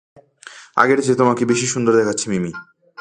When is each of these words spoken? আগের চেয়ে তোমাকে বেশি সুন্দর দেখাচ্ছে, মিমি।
আগের 0.77 0.99
চেয়ে 1.01 1.15
তোমাকে 1.15 1.43
বেশি 1.45 1.65
সুন্দর 1.67 1.93
দেখাচ্ছে, 1.95 2.25
মিমি। 2.29 2.51